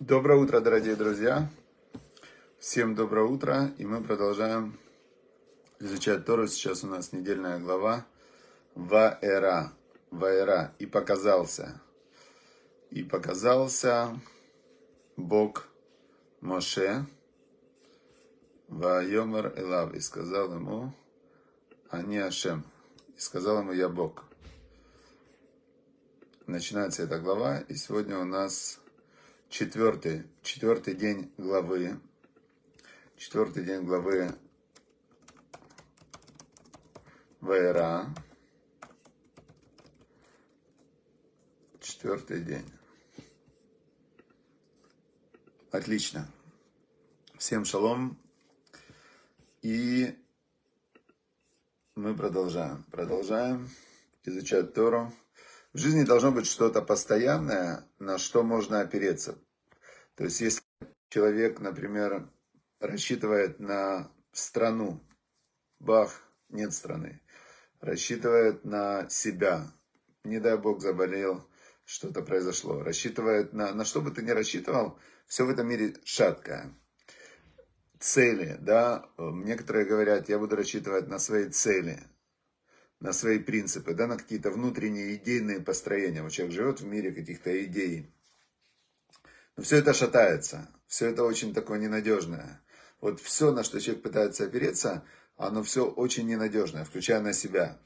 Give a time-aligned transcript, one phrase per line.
[0.00, 1.50] Доброе утро, дорогие друзья.
[2.60, 3.72] Всем доброе утро.
[3.78, 4.78] И мы продолжаем
[5.80, 6.46] изучать Тору.
[6.46, 8.06] Сейчас у нас недельная глава
[8.76, 9.72] Ваэра.
[10.12, 10.72] Ваэра.
[10.78, 11.80] И показался.
[12.90, 14.16] И показался
[15.16, 15.66] Бог
[16.40, 17.04] Моше.
[18.68, 19.94] Вайомар Элав.
[19.94, 20.92] И сказал ему,
[21.90, 22.62] Ани Ашем.
[23.16, 24.22] И сказал ему, я Бог.
[26.46, 27.58] Начинается эта глава.
[27.62, 28.78] И сегодня у нас
[29.48, 31.98] четвертый, четвертый день главы,
[33.16, 34.34] четвертый день главы
[37.40, 38.06] Вайра,
[41.80, 42.64] четвертый день.
[45.70, 46.28] Отлично.
[47.38, 48.18] Всем шалом.
[49.62, 50.16] И
[51.94, 52.84] мы продолжаем.
[52.90, 53.68] Продолжаем
[54.24, 55.12] изучать Тору.
[55.72, 59.38] В жизни должно быть что-то постоянное, на что можно опереться.
[60.18, 60.62] То есть, если
[61.10, 62.28] человек, например,
[62.80, 65.00] рассчитывает на страну,
[65.78, 67.22] бах, нет страны,
[67.78, 69.72] рассчитывает на себя,
[70.24, 71.48] не дай бог заболел,
[71.84, 76.74] что-то произошло, рассчитывает на, на что бы ты ни рассчитывал, все в этом мире шаткое.
[78.00, 82.02] Цели, да, некоторые говорят, я буду рассчитывать на свои цели,
[82.98, 86.24] на свои принципы, да, на какие-то внутренние идейные построения.
[86.24, 88.12] Вот человек живет в мире каких-то идей.
[89.60, 92.60] Все это шатается, все это очень такое ненадежное.
[93.00, 95.04] Вот все, на что человек пытается опереться,
[95.36, 97.76] оно все очень ненадежное, включая на себя.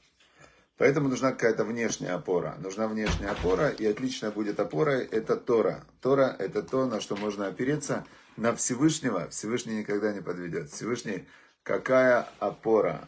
[0.77, 2.55] Поэтому нужна какая-то внешняя опора.
[2.59, 5.83] Нужна внешняя опора, и отличная будет опора– это Тора.
[6.01, 8.05] Тора– это то, на что можно опереться.
[8.37, 10.71] На Всевышнего Всевышний никогда не подведет.
[10.71, 11.27] Всевышний–
[11.63, 13.07] какая опора?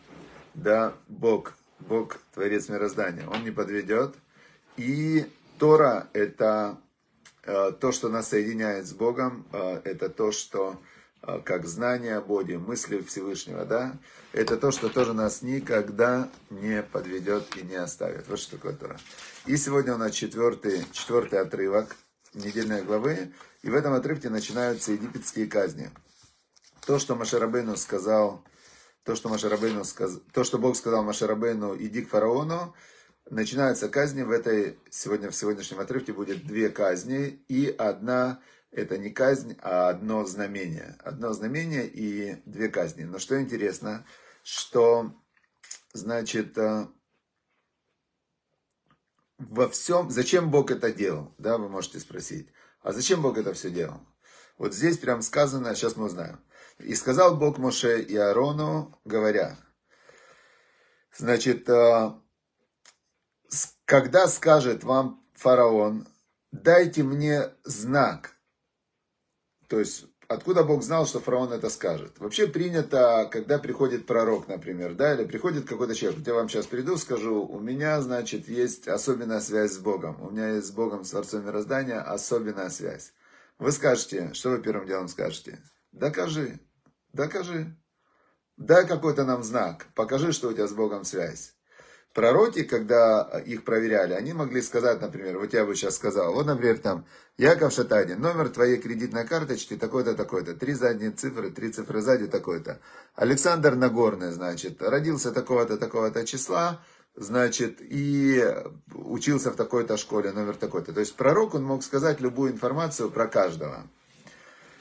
[0.53, 4.15] Да, Бог– Бог, Творец мироздания, Он не подведет.
[4.77, 5.25] И
[5.59, 6.77] Тора– это
[7.45, 10.81] то, что нас соединяет с Богом, э, это то, что
[11.21, 13.97] э, как знание о Боге, мысли Всевышнего, да,
[14.33, 18.27] это то, что тоже нас никогда не подведет и не оставит.
[18.27, 18.97] Вот что такое Тора.
[19.45, 21.95] И сегодня у нас четвертый, четвертый отрывок
[22.33, 23.31] недельной главы,
[23.61, 25.91] и в этом отрывке начинаются египетские казни.
[26.85, 28.43] То, что Машарабейну сказал
[29.05, 30.19] то, что, Машарабейну сказ...
[30.33, 32.73] то, что Бог сказал Машарабейну, иди к фараону,
[33.29, 34.23] начинаются казни.
[34.23, 38.39] В этой, сегодня, в сегодняшнем отрывке будет две казни, и одна,
[38.71, 40.95] это не казнь, а одно знамение.
[41.03, 43.03] Одно знамение и две казни.
[43.03, 44.05] Но что интересно,
[44.43, 45.13] что,
[45.93, 46.87] значит, э,
[49.37, 52.49] во всем, зачем Бог это делал, да, вы можете спросить.
[52.81, 53.99] А зачем Бог это все делал?
[54.57, 56.39] Вот здесь прям сказано, сейчас мы узнаем.
[56.79, 59.57] И сказал Бог Моше и Аарону, говоря,
[61.17, 62.11] значит, э,
[63.85, 66.07] когда скажет вам фараон,
[66.51, 68.31] дайте мне знак,
[69.67, 72.19] то есть откуда Бог знал, что фараон это скажет.
[72.19, 76.97] Вообще принято, когда приходит пророк, например, да, или приходит какой-то человек, я вам сейчас приду,
[76.97, 81.11] скажу, у меня, значит, есть особенная связь с Богом, у меня есть с Богом, с
[81.11, 83.13] Творцом мироздания особенная связь.
[83.59, 85.61] Вы скажете, что вы первым делом скажете?
[85.91, 86.59] Докажи.
[87.13, 87.77] Докажи.
[88.57, 89.87] Дай какой-то нам знак.
[89.95, 91.54] Покажи, что у тебя с Богом связь.
[92.15, 96.77] Пророки, когда их проверяли, они могли сказать, например, вот я бы сейчас сказал, вот, например,
[96.77, 97.05] там,
[97.37, 102.79] Яков Шатадин, номер твоей кредитной карточки такой-то, такой-то, три задние цифры, три цифры сзади такой-то.
[103.15, 106.79] Александр Нагорный, значит, родился такого-то, такого-то числа,
[107.17, 108.41] значит, и
[108.93, 110.93] учился в такой-то школе, номер такой-то.
[110.93, 113.87] То есть пророк, он мог сказать любую информацию про каждого.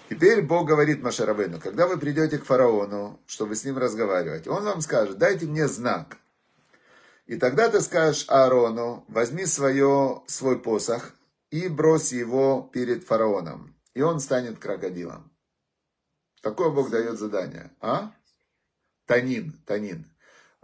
[0.08, 4.80] Теперь Бог говорит Машарабейну, когда вы придете к фараону, чтобы с ним разговаривать, он вам
[4.82, 6.18] скажет, дайте мне знак.
[7.26, 11.14] И тогда ты скажешь Аарону, возьми свое, свой посох
[11.50, 15.30] и брось его перед фараоном, и он станет крокодилом.
[16.42, 17.70] Такое Бог дает задание.
[17.80, 18.12] А?
[19.06, 20.12] Танин, Танин.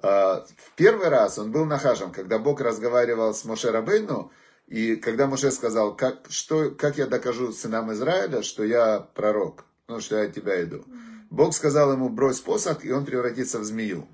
[0.02, 4.30] А, в первый раз он был нахажем, когда Бог разговаривал с Моше Рабейну,
[4.66, 10.00] и когда Моше сказал, как, что, как я докажу сынам Израиля, что я пророк, ну,
[10.00, 10.84] что я от тебя иду.
[11.30, 14.06] Бог сказал ему, брось посох, и он превратится в змею.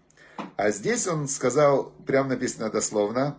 [0.56, 3.38] А здесь он сказал, прям написано дословно,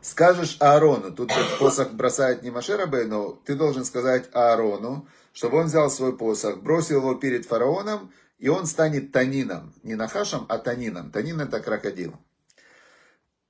[0.00, 5.90] скажешь Аарону, тут посох бросает не Моше Рабейну, ты должен сказать Аарону, чтобы он взял
[5.90, 9.74] свой посох, бросил его перед фараоном, и он станет танином.
[9.82, 11.10] Не нахашем, а танином.
[11.10, 12.14] Танин это крокодил.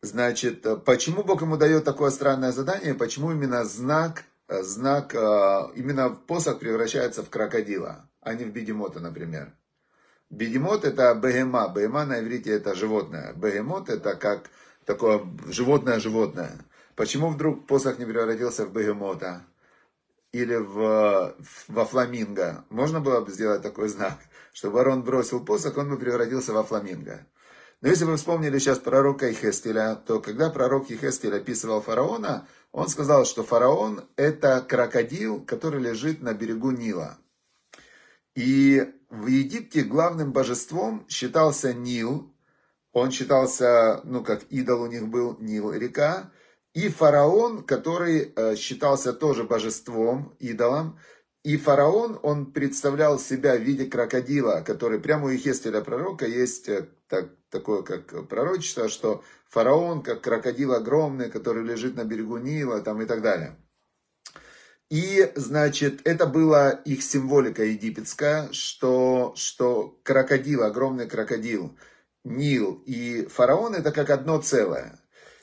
[0.02, 2.94] Значит, почему Бог ему дает такое странное задание?
[2.94, 5.18] Почему именно знак, знак, э,
[5.76, 9.54] именно посох превращается в крокодила, а не в бегемота, например?
[10.34, 11.72] Бегемот это бегема.
[11.74, 13.32] Бегема на иврите это животное.
[13.34, 14.50] Бегемот это как
[14.84, 16.52] такое животное-животное.
[16.96, 19.44] Почему вдруг посох не превратился в бегемота?
[20.34, 21.36] или в,
[21.68, 24.18] во фламинго, можно было бы сделать такой знак,
[24.52, 27.24] чтобы Арон бросил посох, он бы превратился во фламинго.
[27.80, 33.26] Но если вы вспомнили сейчас пророка Ихестеля, то когда пророк Ихестель описывал фараона, он сказал,
[33.26, 37.16] что фараон это крокодил, который лежит на берегу Нила.
[38.34, 42.34] И в Египте главным божеством считался Нил.
[42.92, 46.30] Он считался, ну как идол у них был Нил, река.
[46.74, 50.98] И фараон, который э, считался тоже божеством, идолом.
[51.44, 56.88] И фараон, он представлял себя в виде крокодила, который прямо у Ехестеля пророка есть э,
[57.08, 63.00] так, такое как пророчество, что фараон как крокодил огромный, который лежит на берегу Нила там
[63.02, 63.56] и так далее.
[64.94, 71.76] И, значит, это была их символика египетская, что, что крокодил, огромный крокодил,
[72.22, 75.00] Нил и фараон это как одно целое.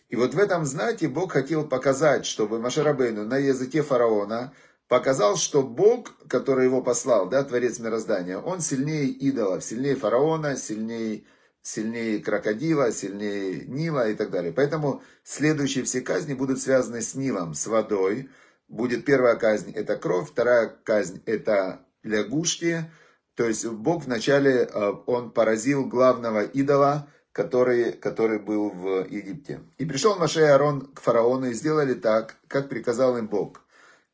[0.08, 4.54] И вот в этом знаке Бог хотел показать, чтобы Машарабейну на языке фараона
[4.88, 11.26] показал, что Бог, который его послал, да, Творец мироздания, он сильнее идолов, сильнее фараона, сильнее,
[11.62, 14.54] сильнее крокодила, сильнее Нила и так далее.
[14.54, 18.30] Поэтому следующие все казни будут связаны с Нилом, с водой,
[18.72, 22.90] будет первая казнь– это кровь, вторая казнь– это лягушки.
[23.36, 29.62] То есть Бог вначале, э, он поразил главного идола, который, который был в Египте.
[29.78, 33.62] И пришел Маше и Аарон к фараону и сделали так, как приказал им Бог.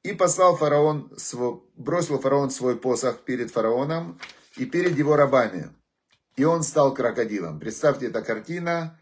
[0.03, 1.11] И послал фараон,
[1.75, 4.19] бросил фараон свой посох перед фараоном
[4.55, 5.69] и перед его рабами.
[6.35, 7.59] И он стал крокодилом.
[7.59, 8.99] Представьте, эта картина.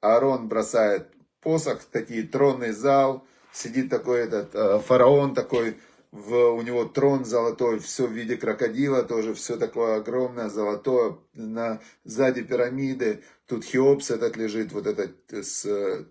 [0.00, 1.08] Аарон бросает
[1.40, 5.78] посох, такие тронный зал, сидит такой этот э, фараон такой,
[6.10, 11.80] в, у него трон золотой, все в виде крокодила, тоже все такое огромное, золотое, на,
[12.04, 16.04] сзади пирамиды, тут Хеопс этот лежит, вот этот с э,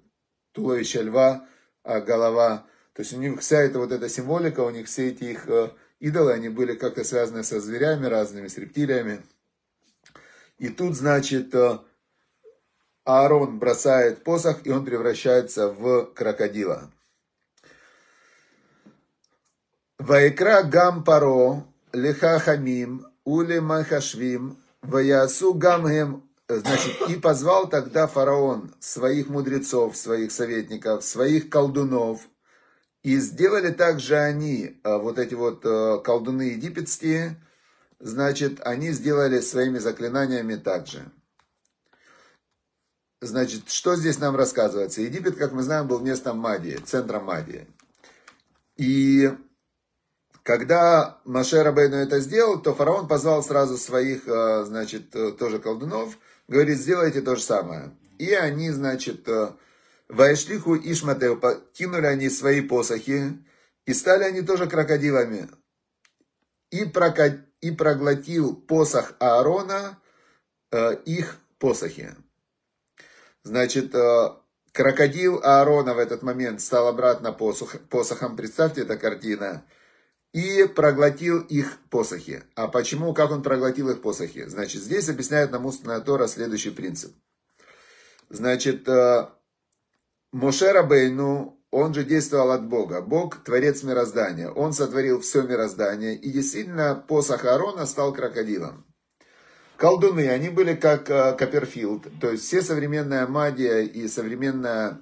[0.53, 1.45] туловища льва,
[1.83, 5.25] а голова, то есть у них вся эта вот эта символика, у них все эти
[5.25, 9.21] их э, идолы, они были как-то связаны со зверями разными, с рептилиями.
[10.59, 11.53] И тут, значит,
[13.03, 16.89] Аарон бросает посох, и он превращается в крокодила.
[20.07, 21.63] Ваикра гам паро
[21.93, 31.05] леха хамим уле махашвим ваясу гамгем Значит, и позвал тогда фараон своих мудрецов, своих советников,
[31.05, 32.19] своих колдунов.
[33.01, 37.41] И сделали также они, а, вот эти вот а, колдуны египетские,
[37.99, 41.09] значит, они сделали своими заклинаниями также.
[43.21, 45.01] Значит, что здесь нам рассказывается?
[45.01, 47.67] Египет, как мы знаем, был местом Мадии, центром Мадии.
[48.75, 49.31] И
[50.43, 56.17] когда Маше Рабейну это сделал, то фараон позвал сразу своих, э, значит, э, тоже колдунов,
[56.49, 57.91] говорит, сделайте то же самое.
[58.19, 59.53] И они, значит, э,
[60.09, 61.41] Вайшлиху Ишматеу,
[61.73, 63.39] кинули они свои посохи,
[63.85, 65.49] и стали они тоже крокодилами.
[66.71, 67.39] И, прокат...
[67.61, 69.99] и проглотил посох Аарона
[71.05, 72.15] их посохи.
[73.43, 73.93] Значит,
[74.71, 78.35] крокодил Аарона в этот момент стал обратно посох, посохом.
[78.35, 79.63] Представьте, эта картина
[80.33, 82.43] и проглотил их посохи.
[82.55, 84.45] А почему, как он проглотил их посохи?
[84.47, 87.13] Значит, здесь объясняет нам устная Тора следующий принцип.
[88.29, 89.29] Значит, э,
[90.31, 93.01] Моше Рабейну, он же действовал от Бога.
[93.01, 94.49] Бог– творец мироздания.
[94.49, 96.15] Он сотворил все мироздание.
[96.15, 98.85] И действительно, посох Аарона стал крокодилом.
[99.77, 102.07] Колдуны, они были как э, Копперфилд.
[102.19, 104.99] То есть, все современная магия и современное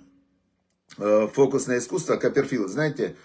[0.97, 2.69] э, фокусное искусство Копперфилд.
[2.69, 3.15] Знаете,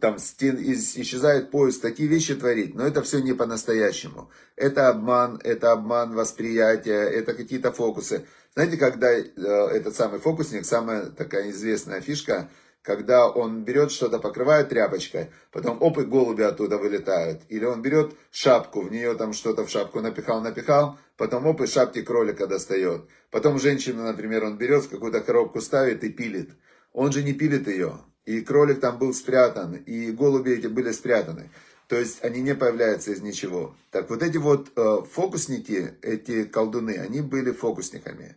[0.00, 4.30] там исчезает поезд, такие вещи творить, но это все не по-настоящему.
[4.56, 8.26] Это обман, это обман восприятия, это какие-то фокусы.
[8.54, 12.50] Знаете, когда э, этот самый фокусник, самая такая известная фишка,
[12.82, 17.42] когда он берет что-то, покрывает тряпочкой, потом оп, и голуби оттуда вылетают.
[17.48, 21.66] Или он берет шапку, в нее там что-то в шапку напихал, напихал, потом оп, и
[21.66, 23.02] шапки кролика достает.
[23.30, 26.50] Потом женщину, например, он берет, в какую-то коробку ставит и пилит.
[26.92, 31.50] Он же не пилит ее и кролик там был спрятан, и голуби эти были спрятаны.
[31.88, 33.74] То есть они не появляются из ничего.
[33.92, 38.36] Так вот эти вот э, фокусники, эти колдуны, они были фокусниками.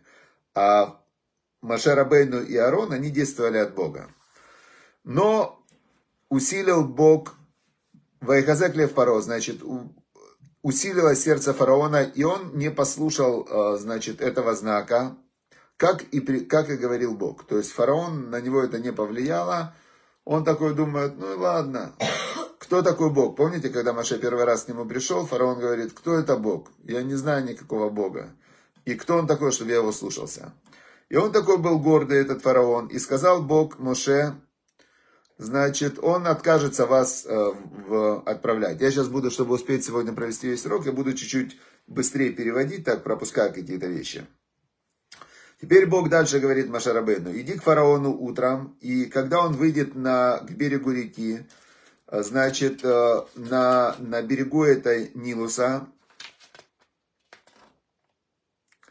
[0.54, 1.00] А
[1.60, 4.08] Маша Рабейну и Арон, они действовали от Бога.
[5.02, 5.60] Но
[6.28, 7.34] усилил Бог
[8.20, 9.60] Вайхазек Лев Паро, значит,
[10.62, 15.16] усилилось сердце фараона, и он не послушал, э, значит, этого знака,
[15.80, 17.44] как и, как и говорил Бог.
[17.44, 19.74] То есть фараон, на него это не повлияло.
[20.26, 21.94] Он такой думает, ну и ладно,
[22.58, 23.34] кто такой Бог?
[23.36, 26.68] Помните, когда Маша первый раз к нему пришел, фараон говорит, кто это Бог?
[26.84, 28.28] Я не знаю никакого Бога.
[28.84, 30.52] И кто он такой, чтобы я его слушался?
[31.08, 32.88] И он такой был гордый, этот фараон.
[32.88, 34.34] И сказал Бог Моше,
[35.38, 37.52] значит, он откажется вас э,
[37.88, 38.82] в, отправлять.
[38.82, 43.02] Я сейчас буду, чтобы успеть сегодня провести весь срок, я буду чуть-чуть быстрее переводить, так
[43.02, 44.26] пропуская какие-то вещи.
[45.60, 50.50] Теперь Бог дальше говорит Машарабену, иди к фараону утром, и когда он выйдет на, к
[50.52, 51.46] берегу реки,
[52.06, 55.86] э, значит, э, на, на берегу этой Нилуса,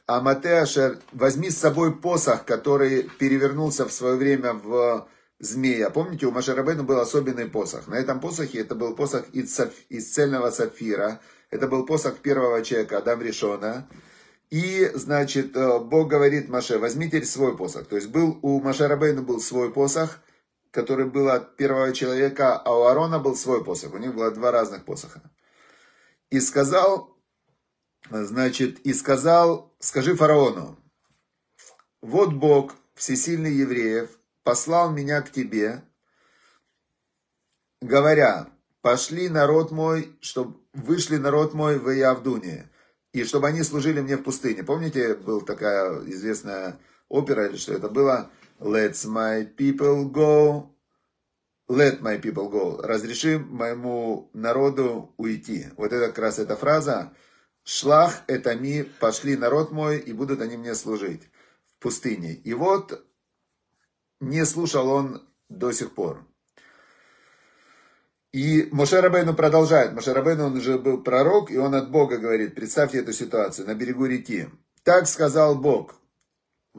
[0.06, 5.08] Аматеашер, возьми с собой посох, который перевернулся в свое время в
[5.40, 5.90] змея.
[5.90, 7.88] Помните, у Машарабену был особенный посох.
[7.88, 9.60] На этом посохе это был посох из,
[9.90, 11.20] из цельного сапфира.
[11.50, 13.88] Это был посох первого человека, Адам Ришона.
[14.50, 17.88] И, значит, э, Бог говорит Маше, теперь свой посох.
[17.88, 20.20] То есть был у Машарабейна был свой посох,
[20.72, 23.94] который был от первого человека, а у Арона был свой посох.
[23.94, 25.22] У них было два разных посоха.
[26.32, 27.16] И сказал,
[28.10, 30.80] значит, и сказал, скажи фараону,
[32.02, 34.10] вот Бог, всесильный евреев,
[34.44, 35.84] послал меня к тебе,
[37.82, 38.48] говоря,
[38.82, 42.70] пошли народ мой, чтобы вышли народ мой в Явдуне,
[43.14, 44.64] и чтобы они служили мне в пустыне.
[44.64, 48.30] Помните, была такая известная опера, или что это было?
[48.60, 50.70] Let's my people go,
[51.68, 52.82] let my people go.
[52.82, 55.68] Разреши моему народу уйти.
[55.78, 57.14] Вот это как раз эта фраза.
[57.64, 61.22] Шлах это ми, пошли народ мой, и будут они мне служить
[61.68, 62.34] в пустыне.
[62.34, 63.06] И вот
[64.20, 66.26] не слушал он до сих пор.
[68.32, 69.94] И Моше Рабейну продолжает.
[69.94, 73.74] Моше Рабейну, он уже был пророк, и он от Бога говорит, представьте эту ситуацию, на
[73.74, 74.50] берегу реки.
[74.84, 75.96] Так сказал Бог.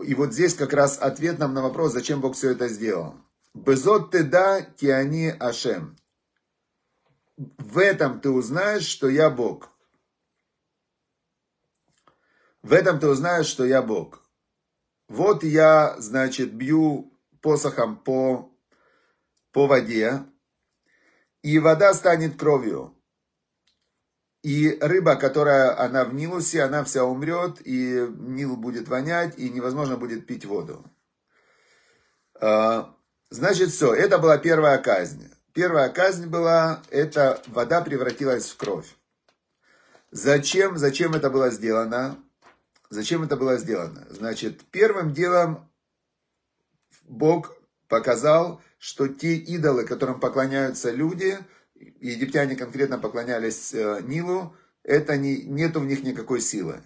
[0.01, 3.17] И вот здесь как раз ответ нам на вопрос, зачем Бог все это сделал.
[3.53, 5.97] Безот ты да тиани ашем.
[7.37, 9.71] В этом ты узнаешь, что я Бог.
[12.63, 14.23] В этом ты узнаешь, что я Бог.
[15.09, 18.53] Вот я, значит, бью посохом по,
[19.51, 20.23] по воде,
[21.43, 22.97] и вода станет кровью.
[24.43, 29.97] И рыба, которая она в Нилусе, она вся умрет, и Нил будет вонять, и невозможно
[29.97, 30.85] будет пить воду.
[32.41, 32.95] А,
[33.29, 35.31] значит, все, это была первая казнь.
[35.53, 38.97] Первая казнь была, это вода превратилась в кровь.
[40.11, 42.19] Зачем, зачем это было сделано?
[42.89, 44.07] Зачем это было сделано?
[44.09, 45.71] Значит, первым делом
[47.03, 47.55] Бог
[47.89, 51.39] показал, что те идолы, которым поклоняются люди,
[51.75, 56.83] египтяне конкретно поклонялись э, Нилу, это не, нету в них никакой силы.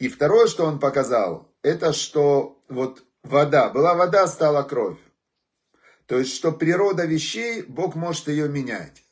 [0.00, 4.98] И второе, что он показал, это что вот вода, была вода, стала кровь.
[6.06, 9.04] То есть, что природа вещей, Бог может ее менять.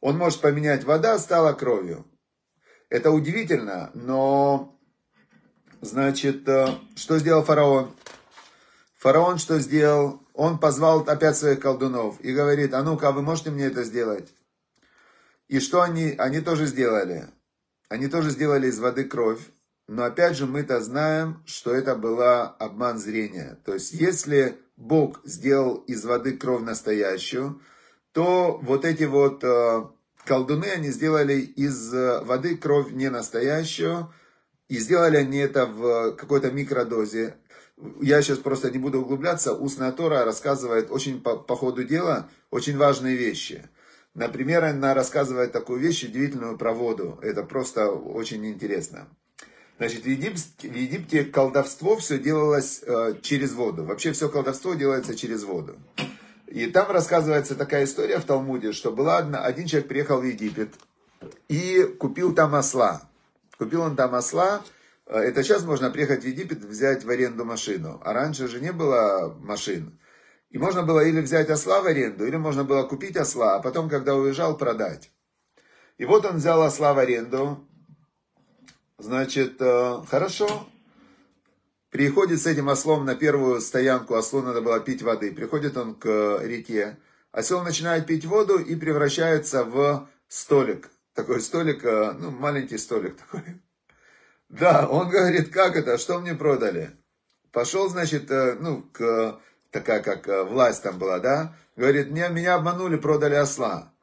[0.00, 2.06] Он может поменять вода, стала кровью.
[2.90, 4.78] Это удивительно, но,
[5.80, 7.96] значит, э, что сделал фараон?
[8.98, 10.21] Фараон что сделал?
[10.34, 14.32] Он позвал опять своих колдунов и говорит, а ну-ка, вы можете мне это сделать?
[15.48, 16.14] И что они?
[16.18, 17.28] Они тоже сделали.
[17.88, 19.40] Они тоже сделали из воды кровь.
[19.88, 23.58] Но опять же мы-то знаем, что это была обман зрения.
[23.64, 27.60] То есть если Бог сделал из воды кровь настоящую,
[28.12, 29.84] то вот эти вот э,
[30.24, 34.12] колдуны, они сделали из э, воды кровь не настоящую,
[34.68, 37.36] и сделали они это в какой-то микродозе
[38.00, 42.76] я сейчас просто не буду углубляться, устная Тора рассказывает очень по, по ходу дела очень
[42.76, 43.68] важные вещи.
[44.14, 47.18] Например, она рассказывает такую вещь удивительную про воду.
[47.22, 49.08] Это просто очень интересно.
[49.78, 53.84] Значит, в Египте, в Египте колдовство все делалось э, через воду.
[53.84, 55.76] Вообще все колдовство делается через воду.
[56.46, 60.74] И там рассказывается такая история в Талмуде, что была одна, один человек приехал в Египет
[61.48, 63.08] и купил там осла.
[63.56, 64.62] Купил он там осла,
[65.18, 68.00] это сейчас можно приехать в Египет, взять в аренду машину.
[68.04, 69.98] А раньше же не было машин.
[70.50, 73.88] И можно было или взять осла в аренду, или можно было купить осла, а потом,
[73.88, 75.10] когда уезжал, продать.
[75.98, 77.66] И вот он взял осла в аренду.
[78.98, 80.66] Значит, э, хорошо.
[81.90, 85.32] Приходит с этим ослом на первую стоянку, ослу надо было пить воды.
[85.32, 86.98] Приходит он к реке.
[87.32, 90.90] Осел начинает пить воду и превращается в столик.
[91.14, 93.42] Такой столик, э, ну, маленький столик такой.
[94.52, 96.90] Да, он говорит, как это, что мне продали?
[97.52, 99.40] Пошел, значит, э, ну, к,
[99.70, 101.56] такая как э, власть там была, да?
[101.74, 103.94] Говорит, меня, меня обманули, продали осла.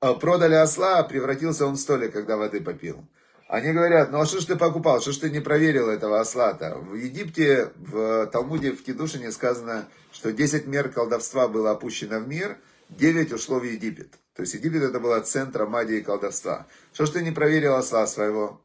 [0.00, 3.04] А продали осла, а превратился он в столик, когда воды попил.
[3.48, 6.76] Они говорят, ну а что ж ты покупал, что ж ты не проверил этого осла-то?
[6.76, 12.56] В Египте, в Талмуде, в Кедушине сказано, что 10 мер колдовства было опущено в мир,
[12.90, 14.12] 9 ушло в Египет.
[14.36, 16.68] То есть Египет это было центром магии и колдовства.
[16.92, 18.62] Что ж ты не проверил осла своего?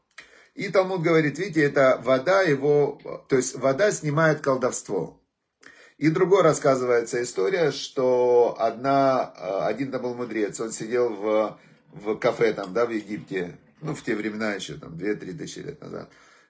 [0.56, 5.20] И Талмуд говорит, видите, это вода его, то есть вода снимает колдовство.
[5.98, 9.24] И другой рассказывается история, что одна,
[9.68, 11.60] один там был мудрец, он сидел в,
[11.92, 15.82] в кафе там, да, в Египте, ну, в те времена еще, там, 2-3 тысячи лет
[15.82, 16.10] назад.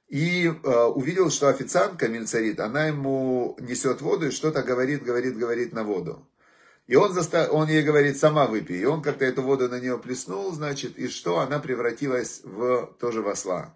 [0.09, 5.73] И э, увидел, что официантка Мильцарит, она ему несет воду и что-то говорит, говорит, говорит
[5.73, 6.27] на воду.
[6.85, 7.47] И он, заста...
[7.49, 8.81] он ей говорит, сама выпей.
[8.81, 11.39] И он как-то эту воду на нее плеснул, значит, и что?
[11.39, 13.75] Она превратилась в тоже в осла.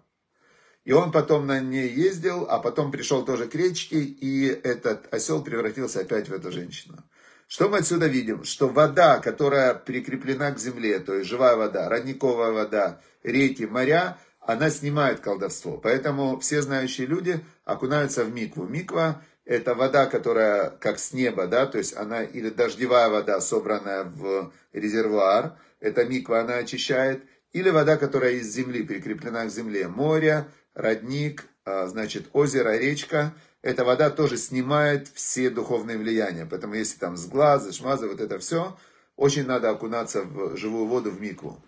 [0.88, 5.44] И он потом на ней ездил, а потом пришел тоже к речке, и этот осел
[5.44, 7.04] превратился опять в эту женщину.
[7.46, 8.42] Что мы отсюда видим?
[8.44, 14.70] Что вода, которая прикреплена к земле, то есть живая вода, родниковая вода, реки, моря, она
[14.70, 15.76] снимает колдовство.
[15.76, 18.66] Поэтому все знающие люди окунаются в микву.
[18.66, 24.04] Миква– это вода, которая как с неба, да, то есть она или дождевая вода, собранная
[24.04, 30.46] в резервуар, это миква, она очищает, или вода, которая из земли, прикреплена к земле, море,
[30.78, 36.46] родник, а, значит, озеро, речка, эта вода тоже снимает все духовные влияния.
[36.48, 38.78] Поэтому если там сглазы, шмазы, вот это все,
[39.16, 41.60] очень надо окунаться в живую воду, в микву.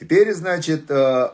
[0.00, 1.30] Теперь, значит, э,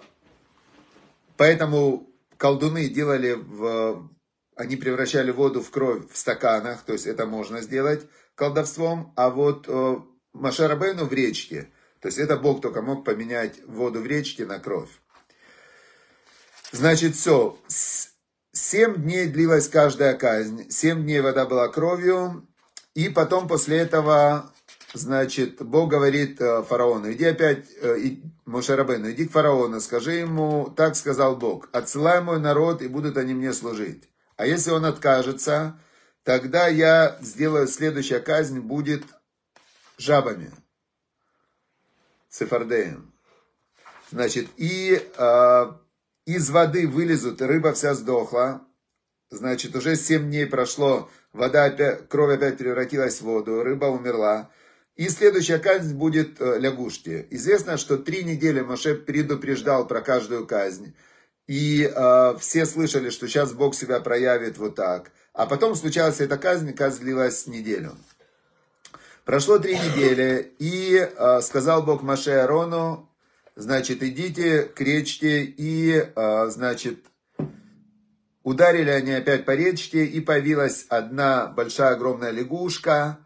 [1.36, 4.10] поэтому колдуны делали, в,
[4.56, 9.66] они превращали воду в кровь в стаканах, то есть это можно сделать колдовством, а вот
[9.68, 9.96] э,
[10.32, 11.68] Машарабейну в речке,
[12.00, 14.90] то есть это Бог только мог поменять воду в речке на кровь.
[16.74, 17.56] Значит, все,
[18.50, 22.48] семь дней длилась каждая казнь, семь дней вода была кровью,
[22.94, 24.50] и потом после этого
[24.92, 27.96] Значит, Бог говорит э, фараону, иди опять, э,
[28.44, 33.34] Мошарабену, иди к фараону, скажи ему, так сказал Бог, отсылай мой народ, и будут они
[33.34, 34.08] мне служить.
[34.36, 35.80] А если он откажется,
[36.22, 39.02] тогда я сделаю, следующая казнь будет
[39.98, 40.52] жабами,
[42.30, 43.12] цифардеем.
[44.12, 45.72] Значит, и э,
[46.26, 48.62] из воды вылезут, рыба вся сдохла,
[49.30, 54.50] значит, уже семь дней прошло, вода опять, кровь опять превратилась в воду, рыба умерла,
[54.96, 57.26] и следующая казнь будет э, лягушки.
[57.30, 60.94] Известно, что три недели Моше предупреждал про каждую казнь.
[61.48, 65.10] И э, все слышали, что сейчас Бог себя проявит вот так.
[65.32, 67.96] А потом случалась эта казнь, казнь длилась неделю.
[69.24, 73.10] Прошло три недели, и э, сказал Бог Маше Арону,
[73.56, 77.04] значит, идите к речке, и, э, значит,
[78.42, 83.18] ударили они опять по речке, и появилась одна большая огромная лягушка,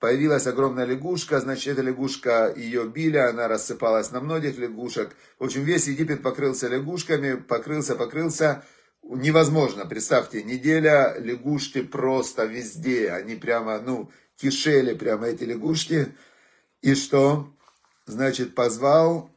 [0.00, 5.14] Появилась огромная лягушка, значит, эта лягушка, ее били, она рассыпалась на многих лягушек.
[5.38, 8.64] В общем, весь Египет покрылся лягушками, покрылся, покрылся.
[9.02, 13.10] Невозможно, представьте, неделя лягушки просто везде.
[13.10, 16.16] Они прямо, ну, кишели прямо эти лягушки.
[16.80, 17.54] И что?
[18.06, 19.30] Значит, позвал...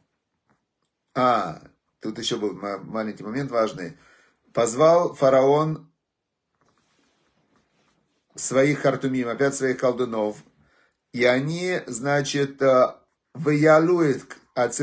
[1.14, 1.62] А,
[2.00, 3.96] тут еще был маленький момент важный.
[4.52, 5.90] Позвал фараон
[8.34, 10.36] своих хартумим, опять своих колдунов,
[11.12, 12.94] и они, значит, э,
[13.32, 14.80] выялует от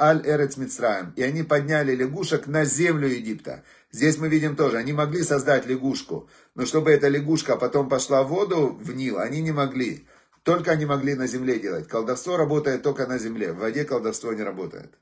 [0.00, 1.12] аль эрец Мицраем.
[1.16, 3.62] И они подняли лягушек на землю Египта.
[3.90, 8.28] Здесь мы видим тоже, они могли создать лягушку, но чтобы эта лягушка потом пошла в
[8.28, 10.06] воду, в Нил, они не могли.
[10.44, 11.86] Только они могли на земле делать.
[11.86, 14.92] Колдовство работает только на земле, в воде колдовство не работает.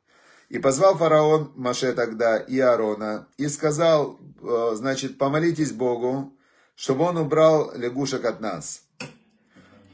[0.51, 6.37] И позвал фараон Маше тогда и Аарона, и сказал, э, значит, помолитесь Богу,
[6.75, 8.83] чтобы он убрал лягушек от нас.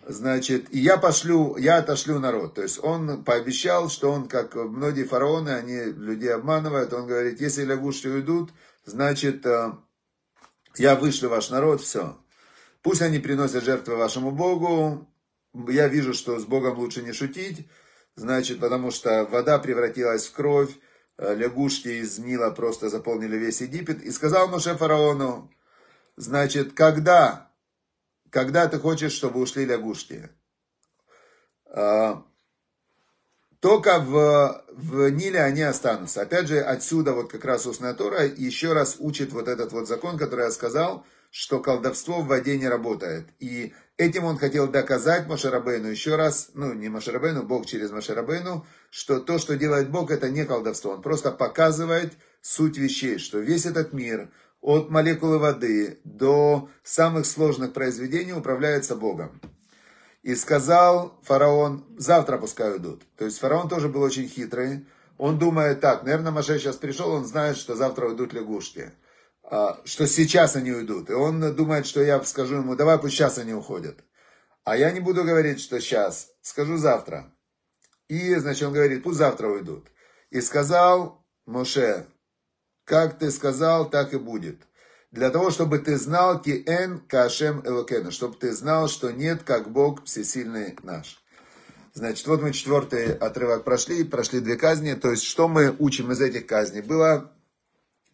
[0.09, 2.55] Значит, и я пошлю, я отошлю народ.
[2.55, 6.93] То есть он пообещал, что он, как многие фараоны, они людей обманывают.
[6.95, 8.51] Он говорит, если лягушки уйдут,
[8.87, 9.73] значит, э,
[10.77, 12.17] я вышлю ваш народ, все.
[12.81, 15.07] Пусть они приносят жертвы вашему Богу.
[15.69, 17.69] Я вижу, что с Богом лучше не шутить.
[18.17, 20.71] Значит, потому что вода превратилась в кровь.
[21.19, 24.03] Э, лягушки из Нила просто заполнили весь Египет.
[24.03, 25.51] И сказал Моше фараону,
[26.17, 27.47] значит, когда
[28.31, 30.29] когда ты хочешь, чтобы ушли лягушки.
[31.67, 32.23] А,
[33.61, 36.23] только в, в Ниле они останутся.
[36.23, 40.19] Опять же, отсюда вот как раз устная Тора еще раз учит вот этот вот закон,
[40.19, 43.29] который я сказал, что колдовство в воде не работает.
[43.39, 49.21] И этим он хотел доказать Машарабейну еще раз, ну не Машарабейну, Бог через Машарабейну, что
[49.21, 50.93] то, что делает Бог, это не колдовство.
[50.93, 54.31] Он просто показывает суть вещей, что весь этот мир–
[54.67, 59.41] от молекулы воды до самых сложных произведений управляется Богом.
[60.25, 63.03] И сказал фараон, завтра пускай уйдут.
[63.17, 64.85] То есть фараон тоже был очень хитрый.
[65.19, 68.91] Он думает так, наверное, Маше сейчас пришел, он знает, что завтра уйдут лягушки.
[69.49, 71.09] А, что сейчас они уйдут.
[71.09, 74.01] И он думает, что я скажу ему, давай пусть сейчас они уходят.
[74.65, 77.33] А я не буду говорить, что сейчас, скажу завтра.
[78.09, 79.87] И, значит, он говорит, пусть завтра уйдут.
[80.31, 82.07] И сказал Моше,
[82.85, 84.63] как ты сказал, так и будет.
[85.13, 89.71] для того, чтобы ты знал ки эн кашем элокену, чтобы ты знал, что нет, как
[89.71, 91.23] Бог всесильный наш.
[91.95, 94.93] Значит, вот мы четвертый отрывок прошли, прошли две казни.
[94.95, 96.83] То есть, что мы учим из этих казней?
[96.83, 97.33] Было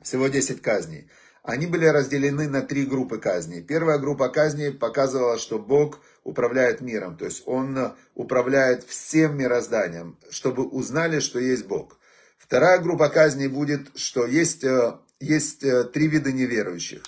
[0.02, 1.08] всего 10 казней.
[1.42, 3.62] Они были разделены на три группы казней.
[3.62, 10.64] Первая группа казней показывала, что Бог управляет миром, то есть Он управляет всем мирозданием, чтобы
[10.64, 11.98] узнали, что есть Бог.
[12.38, 17.02] Вторая группа казней будет, что есть, э, есть э, три вида неверующих.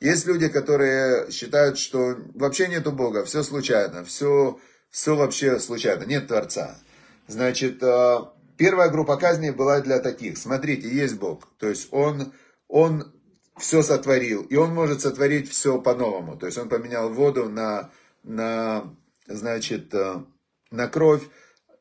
[0.00, 4.58] Есть люди, которые считают, что вообще нету Бога, все случайно, все
[4.94, 6.78] все вообще случайно, нет Творца.
[7.26, 8.18] Значит, э,
[8.56, 10.38] первая группа казней была для таких.
[10.38, 11.48] Смотрите, есть Бог.
[11.58, 12.32] То есть Он,
[12.68, 13.12] он
[13.56, 14.42] все сотворил.
[14.42, 16.36] И Он может сотворить все по-новому.
[16.36, 17.90] То есть Он поменял воду на,
[18.22, 18.94] на,
[19.26, 20.22] значит, э,
[20.70, 21.22] на кровь.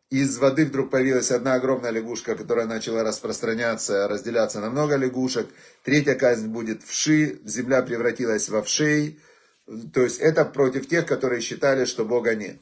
[0.09, 5.47] Из воды вдруг появилась одна огромная лягушка, которая начала распространяться, разделяться на много лягушек.
[5.83, 9.19] Третья казнь будет вши, земля превратилась во вшей.
[9.93, 12.57] То есть это против тех, которые считали, что Бога нет.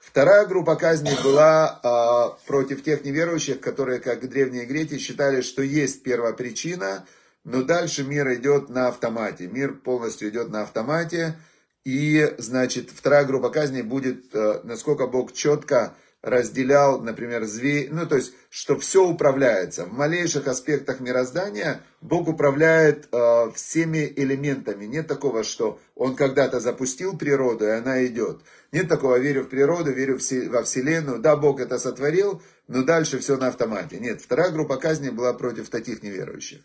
[0.00, 6.02] Вторая группа казней была э, против тех неверующих, которые, как древние греки, считали, что есть
[6.02, 7.06] первопричина,
[7.44, 9.46] но дальше мир идет на автомате.
[9.46, 11.36] Мир полностью идет на автомате.
[11.84, 18.14] И, значит, вторая группа казней будет, э, насколько Бог четко разделял, например, зверь, ну, то
[18.14, 19.86] есть, что все управляется.
[19.86, 24.84] В малейших аспектах мироздания Бог управляет э, всеми элементами.
[24.84, 28.42] Нет такого, что Он когда-то запустил природу, и она идет.
[28.70, 31.18] Нет такого, верю в природу, верю во Вселенную.
[31.18, 33.98] Да, Бог это сотворил, но дальше все на автомате.
[33.98, 36.60] Нет, вторая группа казни была против таких неверующих.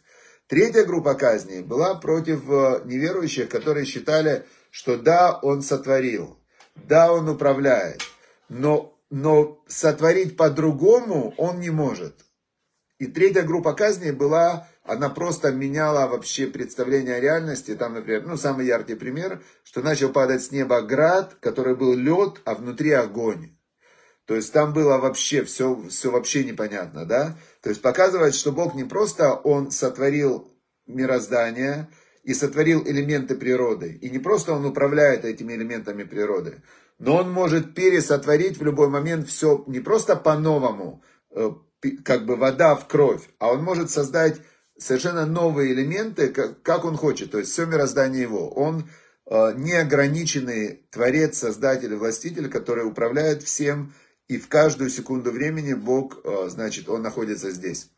[0.47, 6.39] Третья группа казни была против э, неверующих, которые считали, что да, Он сотворил,
[6.75, 8.01] да, Он управляет,
[8.47, 12.25] но но сотворить по-другому он не может.
[12.99, 17.75] И третья группа казней была, она просто меняла вообще представление о реальности.
[17.75, 22.41] Там, например, ну, самый яркий пример, что начал падать с неба град, который был лед,
[22.43, 23.56] а внутри огонь.
[24.27, 27.37] То есть там было вообще все, все вообще непонятно, да?
[27.61, 30.53] То есть показывает, что Бог не просто Он сотворил
[30.85, 31.87] мироздание
[32.23, 33.97] и сотворил элементы природы.
[34.01, 36.61] И не просто Он управляет этими элементами природы,
[36.99, 41.51] но он может пересотворить в любой момент все не просто по-новому, э,
[42.03, 44.41] как бы вода в кровь, а он может создать
[44.77, 47.31] совершенно новые элементы, как, он хочет.
[47.31, 48.49] То есть все мироздание его.
[48.49, 48.89] Он
[49.25, 53.93] э, неограниченный творец, создатель, властитель, который управляет всем,
[54.27, 57.89] и в каждую секунду времени Бог, э, значит, он находится здесь.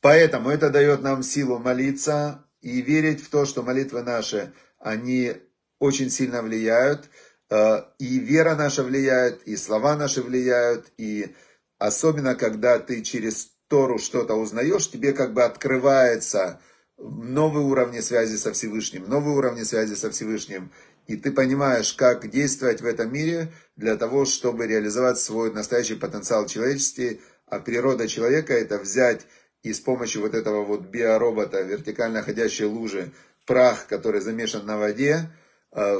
[0.00, 5.34] Поэтому это дает нам силу молиться и верить в то, что молитвы наши, они
[5.78, 7.10] очень сильно влияют.
[7.50, 11.34] Э, и вера наша влияет, и слова наши влияют, и
[11.78, 16.60] особенно, когда ты через Тору что-то узнаешь, тебе как бы открывается
[16.98, 20.70] новые уровни связи со Всевышним, новые уровни связи со Всевышним,
[21.10, 26.46] и ты понимаешь, как действовать в этом мире для того, чтобы реализовать свой настоящий потенциал
[26.46, 29.26] человечности, а природа человека это взять
[29.64, 33.10] и с помощью вот этого вот биоробота, вертикально ходящей лужи,
[33.44, 35.32] прах, который замешан на воде,
[35.72, 35.98] э,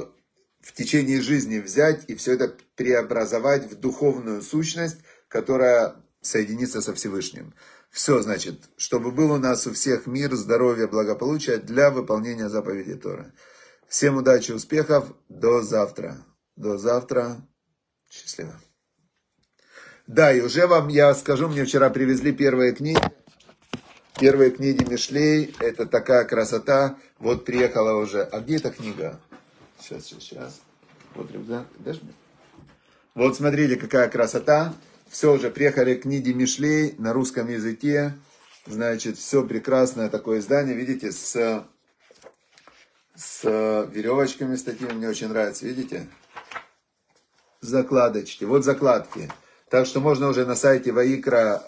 [0.60, 7.52] в течение жизни взять и все это преобразовать в духовную сущность, которая соединится со Всевышним.
[7.90, 13.32] Все, значит, чтобы был у нас у всех мир, здоровье, благополучие для выполнения заповедей Торы.
[13.90, 16.16] Всем удачи, успехов, до завтра.
[16.54, 17.44] До завтра.
[18.08, 18.54] Счастливо.
[20.06, 23.00] Да, и уже вам я скажу, мне вчера привезли первые книги.
[24.20, 26.98] Первые книги Мишлей, это такая красота.
[27.18, 28.22] Вот приехала уже.
[28.22, 29.18] А где эта книга?
[29.80, 30.60] Сейчас, сейчас, сейчас.
[31.16, 31.66] Вот рюкзак.
[31.80, 32.12] Дашь мне?
[33.16, 34.72] Вот смотрите, какая красота.
[35.08, 38.14] Все уже приехали книги Мишлей на русском языке.
[38.68, 40.76] Значит, все прекрасное такое издание.
[40.76, 41.64] Видите, с,
[43.20, 43.44] с
[43.92, 44.92] веревочками с такими.
[44.92, 45.66] Мне очень нравится.
[45.66, 46.06] Видите?
[47.60, 48.44] Закладочки.
[48.44, 49.30] Вот закладки.
[49.68, 51.62] Так что можно уже на сайте Ваикра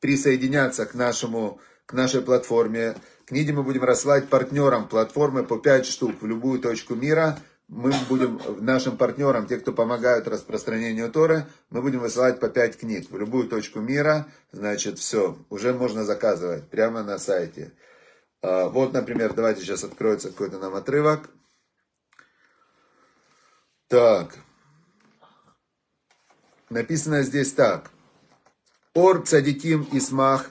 [0.00, 2.94] присоединяться к нашему к нашей платформе.
[3.26, 7.36] Книги мы будем рассылать партнерам платформы по 5 штук в любую точку мира.
[7.66, 13.10] Мы будем нашим партнерам, те, кто помогают распространению Торы, мы будем высылать по 5 книг
[13.10, 14.28] в любую точку мира.
[14.52, 17.72] Значит, все, уже можно заказывать прямо на сайте.
[18.42, 21.30] А, вот, например, давайте сейчас откроется какой-то нам отрывок.
[23.88, 24.36] Так.
[26.68, 27.90] Написано здесь так.
[28.94, 30.50] Ор цадиким исмах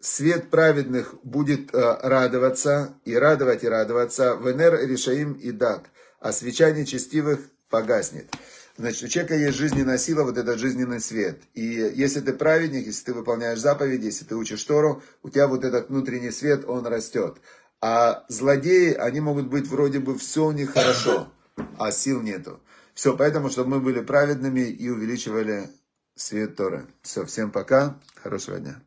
[0.00, 6.70] свет праведных будет э, радоваться, и радовать, и радоваться, венер решаим и дак, а свеча
[6.70, 8.34] нечестивых погаснет.
[8.80, 11.42] Значит, у человека есть жизненная сила, вот этот жизненный свет.
[11.52, 15.64] И если ты праведник, если ты выполняешь заповеди, если ты учишь Тору, у тебя вот
[15.64, 17.36] этот внутренний свет, он растет.
[17.82, 21.30] А злодеи, они могут быть вроде бы все у них хорошо,
[21.76, 22.58] а сил нету.
[22.94, 25.68] Все, поэтому, чтобы мы были праведными и увеличивали
[26.14, 26.86] свет Торы.
[27.02, 28.80] Все, всем пока, хорошего дня.